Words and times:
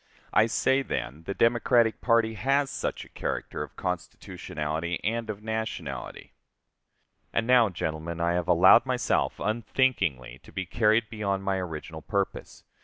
I 0.33 0.47
say, 0.47 0.81
then, 0.81 1.25
the 1.27 1.35
Democratic 1.35 2.01
party 2.01 2.33
has 2.33 2.71
such 2.71 3.05
a 3.05 3.09
character 3.09 3.61
of 3.61 3.75
constitutionality 3.75 4.99
and 5.03 5.29
of 5.29 5.43
nationality. 5.43 6.33
And 7.31 7.45
now, 7.45 7.69
gentlemen, 7.69 8.19
I 8.19 8.33
have 8.33 8.47
allowed 8.47 8.87
myself 8.87 9.39
unthinkingly 9.39 10.39
to 10.41 10.51
be 10.51 10.65
carried 10.65 11.07
beyond 11.11 11.43
my 11.43 11.57
original 11.57 12.01
purpose. 12.01 12.63